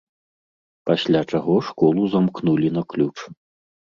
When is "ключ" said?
2.95-3.13